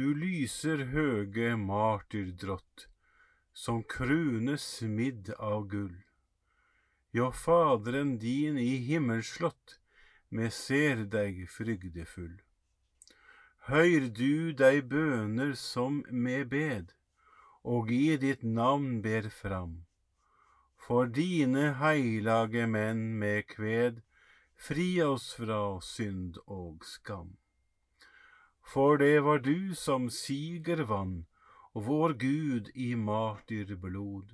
[0.00, 2.86] Du lyser høge martyrdrott,
[3.52, 5.96] som krone smidd av gull.
[7.12, 9.74] Jo, Faderen din i himmelslott,
[10.30, 12.38] me ser deg frygdefull.
[13.68, 16.94] Høyr du dei bøner som me bed,
[17.74, 19.74] og i ditt navn ber fram.
[20.86, 24.00] For dine heilage menn med kved,
[24.70, 25.62] fri oss fra
[25.92, 27.36] synd og skam.
[28.70, 31.26] For det var du som siger vann,
[31.74, 34.28] og vår Gud i martyrblod,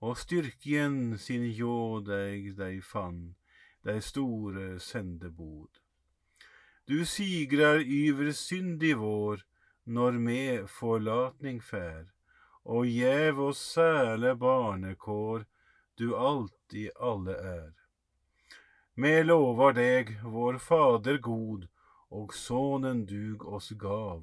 [0.00, 3.34] og styrken sin ljå deg deg fann,
[3.84, 5.68] deg store sendebod.
[6.88, 9.44] Du sigrar yver syndig vår,
[9.84, 10.44] når me
[10.78, 12.08] forlatning fær,
[12.64, 15.44] og gjev oss sæle barnekår,
[16.00, 17.70] du alltid alle er.
[18.96, 21.68] Me lovar deg, vår Fader god,
[22.10, 24.22] og Sonen dug oss gav,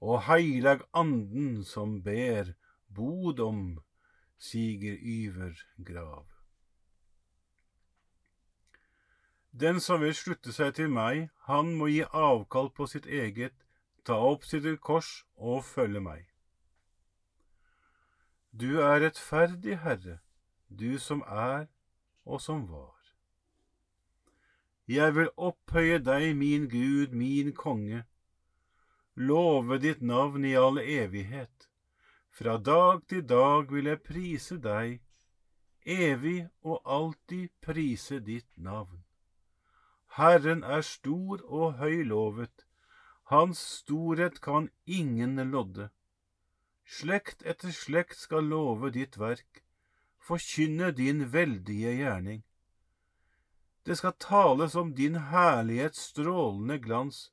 [0.00, 2.52] og heilag anden som ber
[2.94, 3.80] bod om
[4.38, 6.26] siger yver grav.
[9.60, 13.56] Den som vil slutte seg til meg, han må gi avkall på sitt eget,
[14.04, 16.28] ta opp sitt kors og følge meg.
[18.52, 20.18] Du er rettferdig, Herre,
[20.68, 21.66] du som er
[22.24, 22.97] og som var.
[24.88, 28.04] Jeg vil opphøye deg, min Gud, min konge,
[29.14, 31.68] love ditt navn i all evighet.
[32.32, 35.02] Fra dag til dag vil jeg prise deg,
[35.84, 39.04] evig og alltid prise ditt navn.
[40.16, 42.64] Herren er stor og høylovet,
[43.28, 45.90] hans storhet kan ingen lodde.
[46.88, 49.60] Slekt etter slekt skal love ditt verk,
[50.16, 52.47] forkynne din veldige gjerning.
[53.88, 57.30] Det skal tales om din herlighets strålende glans,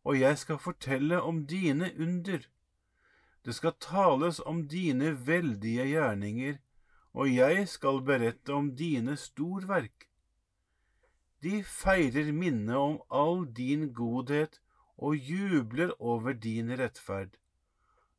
[0.00, 2.46] og jeg skal fortelle om dine under.
[3.44, 6.56] Det skal tales om dine veldige gjerninger,
[7.12, 10.08] og jeg skal berette om dine storverk.
[11.44, 14.62] De feirer minnet om all din godhet
[14.96, 17.36] og jubler over din rettferd.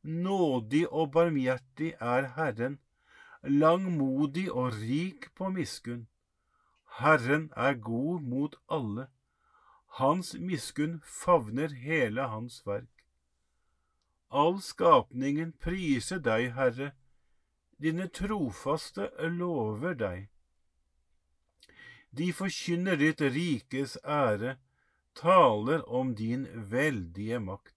[0.03, 2.77] Nådig og barmhjertig er Herren,
[3.41, 6.05] langmodig og rik på miskunn.
[6.99, 9.07] Herren er god mot alle,
[9.99, 13.03] hans miskunn favner hele hans verk.
[14.29, 16.93] All skapningen priser deg, Herre,
[17.83, 20.29] dine trofaste lover deg.
[22.15, 24.55] De forkynner ditt rikes ære,
[25.19, 27.75] taler om din veldige makt.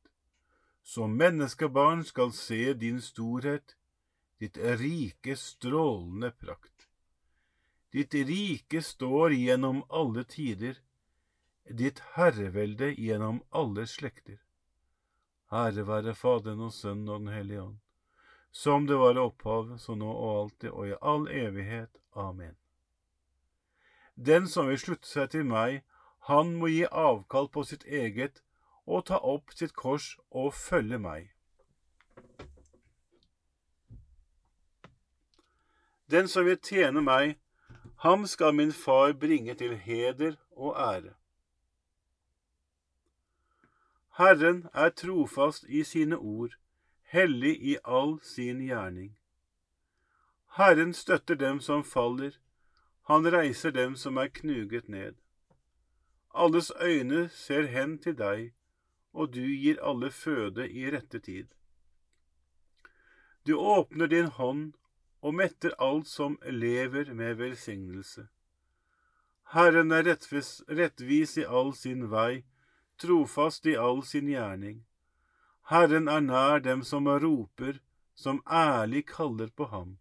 [0.83, 3.75] Som menneskebarn skal se din storhet,
[4.39, 6.78] ditt rike strålende prakt.
[7.93, 10.76] Ditt rike står gjennom alle tider,
[11.65, 14.38] ditt herrevelde gjennom alle slekter.
[15.53, 17.78] Ære være Faderen og Sønnen og Den hellige ånd,
[18.53, 21.91] som det var i opphavet, så nå og alltid og i all evighet.
[22.12, 22.56] Amen.
[24.16, 25.81] Den som vil slutte seg til meg,
[26.28, 28.43] han må gi avkall på sitt eget
[28.84, 31.31] og ta opp sitt kors og følge meg.
[36.10, 37.37] Den som vil tjene meg,
[37.98, 41.14] Ham skal min far bringe til heder og ære.
[44.19, 46.50] Herren er trofast i sine ord,
[47.03, 49.19] hellig i all sin gjerning.
[50.56, 52.38] Herren støtter dem som faller,
[53.06, 55.14] han reiser dem som er knuget ned.
[56.34, 58.52] Alles øyne ser hen til deg,
[59.12, 61.46] og du gir alle føde i rette tid.
[63.46, 64.73] Du åpner din hånd
[65.20, 68.29] og metter alt som lever med velsignelse.
[69.55, 72.44] Herren er rettvis, rettvis i all sin vei,
[73.00, 74.82] trofast i all sin gjerning.
[75.70, 77.81] Herren er nær dem som roper,
[78.15, 79.99] som ærlig kaller på ham.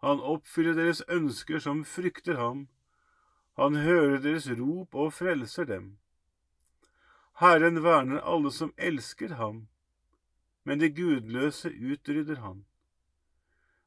[0.00, 2.68] Han oppfyller deres ønsker som frykter ham.
[3.60, 5.98] Han hører deres rop og frelser dem.
[7.40, 9.66] Herren verner alle som elsker ham,
[10.64, 12.64] men de gudløse utrydder han.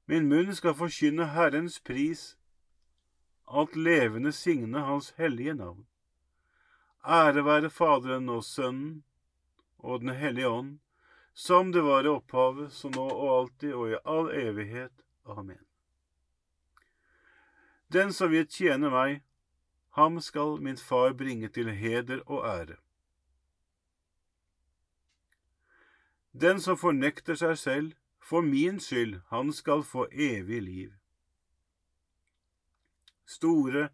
[0.06, 2.36] Min munn skal forkynne Herrens pris,
[3.46, 5.86] alt levende signe Hans hellige navn.
[7.04, 9.04] Ære være Faderen og Sønnen
[9.78, 10.80] og Den hellige ånd,
[11.34, 14.92] som det var i opphavet, så nå og alltid og i all evighet.
[15.26, 15.60] Amen.
[17.94, 19.22] Den som vil tjene meg,
[19.96, 22.78] ham skal min far bringe til heder og ære.
[26.34, 27.92] Den som fornekter seg selv,
[28.34, 30.94] for min skyld, han skal få evig liv.
[33.30, 33.90] Store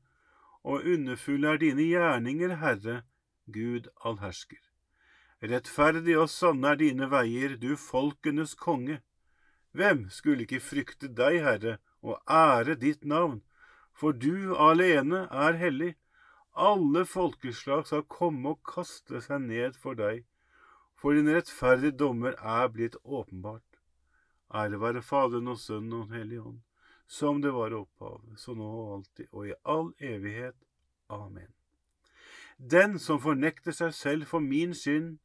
[0.63, 3.01] og underfulle er dine gjerninger, Herre,
[3.51, 4.62] Gud allhersker.
[5.44, 9.01] Rettferdig og sanne er dine veier, du folkenes konge.
[9.75, 13.41] Hvem skulle ikke frykte deg, Herre, og ære ditt navn?
[13.91, 15.94] For du alene er hellig.
[16.56, 20.24] Alle folkeslag skal komme og kaste seg ned for deg
[21.00, 23.69] for din rettferdige dommer er blitt åpenbart.
[24.54, 26.60] Ære være Faderen og Sønnen og Den hellige ånd,
[27.07, 30.56] som det var opphavet, så nå og alltid, og i all evighet.
[31.10, 31.50] Amen.
[32.57, 35.18] Den som fornekter seg selv for min synd,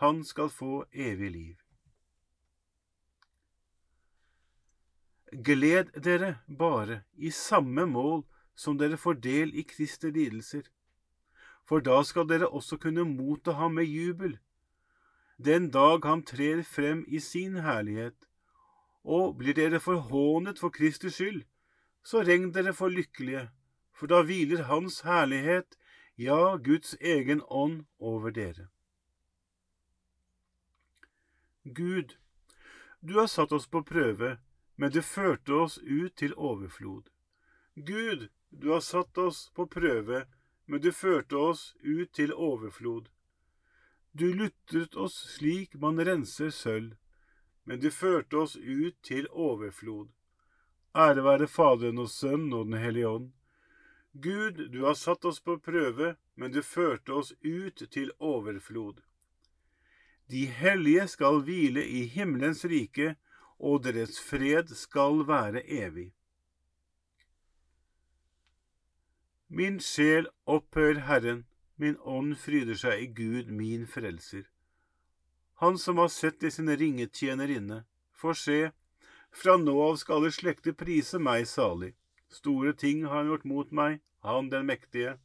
[0.00, 1.56] han skal få evig liv.
[5.30, 8.24] Gled dere bare i samme mål
[8.56, 10.64] som dere får del i Kristi lidelser,
[11.68, 14.40] for da skal dere også kunne motta ham med jubel
[15.44, 18.26] den dag han trer frem i sin herlighet.
[19.04, 21.44] Og blir dere forhånet for Kristi skyld,
[22.04, 23.48] så regn dere for lykkelige,
[23.92, 25.76] for da hviler Hans herlighet,
[26.16, 28.68] ja, Guds egen ånd, over dere.
[31.64, 32.16] Gud,
[33.00, 34.38] du har satt oss på prøve,
[34.76, 37.08] men du førte oss ut til overflod.
[37.74, 40.24] Gud, du har satt oss på prøve,
[40.66, 43.08] men du førte oss ut til overflod.
[44.12, 46.96] Du lutret oss slik man renser sølv,
[47.64, 50.08] men du førte oss ut til overflod.
[50.96, 53.28] Ære være Faderen og Sønnen og Den hellige ånd.
[54.12, 59.02] Gud, du har satt oss på prøve, men du førte oss ut til overflod.
[60.30, 63.14] De hellige skal hvile i himmelens rike,
[63.58, 66.10] og deres fred skal være evig.
[69.48, 71.44] Min sjel opphøyer Herren,
[71.80, 74.42] Min ånd fryder seg i Gud, min frelser.
[75.60, 77.82] Han som har sett i sin ringetjenerinne,
[78.16, 78.70] får se,
[79.30, 81.90] fra nå av skal alle slekter prise meg salig.
[82.32, 85.18] Store ting har han gjort mot meg, han den mektige.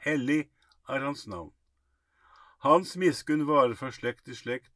[0.00, 0.46] Hellig
[0.88, 1.52] er hans navn.
[2.64, 4.72] Hans miskunn varer fra slekt til slekt,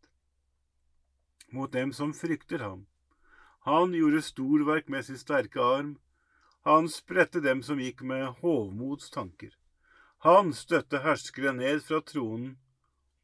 [1.49, 2.85] mot dem som frykter ham.
[3.65, 5.97] Han gjorde storverk med sin sterke arm,
[6.69, 9.57] han spredte dem som gikk med hovmods tanker.
[10.29, 12.59] Han støtte herskere ned fra tronen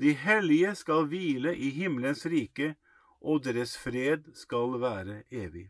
[0.00, 2.74] De hellige skal hvile i himmelens rike,
[3.20, 5.68] og deres fred skal være evig.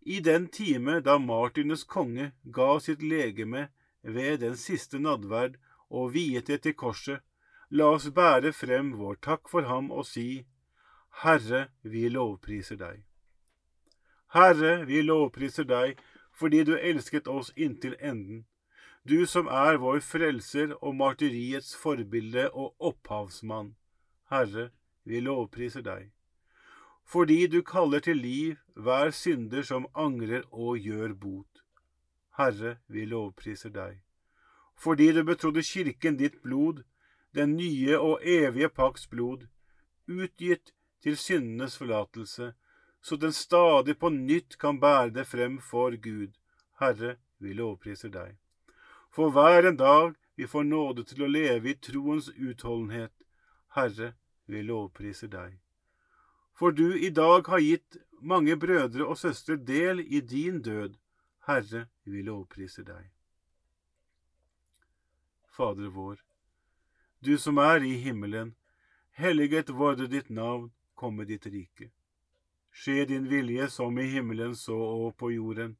[0.00, 3.68] I den time da Martines konge ga sitt legeme
[4.02, 5.56] ved den siste nadverd
[5.90, 7.22] og viet det til korset,
[7.70, 10.46] la oss bære frem vår takk for ham og si,
[11.22, 13.02] Herre, vi lovpriser deg.
[14.34, 15.98] Herre, vi lovpriser deg
[16.36, 18.44] fordi du elsket oss inntil enden,
[19.08, 23.74] du som er vår frelser og martyriets forbilde og opphavsmann.
[24.30, 24.70] Herre,
[25.04, 26.10] vi lovpriser deg.
[27.06, 31.62] Fordi du kaller til liv hver synder som angrer og gjør bot.
[32.38, 34.00] Herre, vi lovpriser deg.
[34.74, 36.82] Fordi du betrodde kirken ditt blod,
[37.34, 39.46] den nye og evige pakts blod,
[40.08, 40.72] utgitt
[41.02, 42.52] til syndenes forlatelse,
[43.02, 46.34] så den stadig på nytt kan bære det frem for Gud.
[46.80, 48.34] Herre, vi lovpriser deg.
[49.16, 53.12] For hver en dag vi får nåde til å leve i troens utholdenhet.
[53.72, 54.10] Herre,
[54.44, 55.54] vi lovpriser deg.
[56.52, 60.98] For du i dag har gitt mange brødre og søstre del i din død.
[61.48, 63.08] Herre, vi lovpriser deg.
[65.56, 66.20] Fader vår,
[67.24, 68.52] du som er i himmelen,
[69.16, 71.88] helliget vorde ditt navn, komme ditt rike.
[72.68, 75.78] Skje din vilje som i himmelen så og på jorden.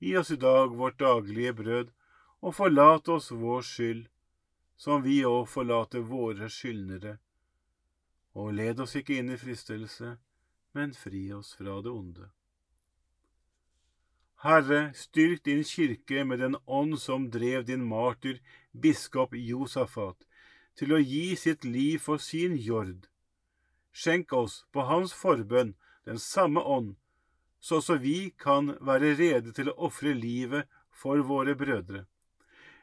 [0.00, 1.92] Gi oss i dag vårt daglige brød,
[2.40, 4.06] og forlat oss vår skyld,
[4.78, 7.18] som vi òg forlater våre skyldnere.
[8.38, 10.16] Og led oss ikke inn i fristelse,
[10.76, 12.28] men fri oss fra det onde.
[14.44, 18.38] Herre, styrk din kirke med den ånd som drev din martyr,
[18.72, 20.22] biskop Josafat,
[20.78, 23.08] til å gi sitt liv for sin jord.
[23.90, 25.74] Skjenk oss på hans forbønn
[26.06, 26.94] den samme ånd,
[27.58, 32.04] så også vi kan være rede til å ofre livet for våre brødre.